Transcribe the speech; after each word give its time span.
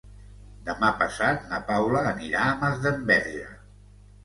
Demà 0.69 0.89
passat 1.01 1.45
na 1.51 1.61
Paula 1.69 2.03
anirà 2.15 2.43
a 2.49 2.59
Masdenverge. 2.65 3.49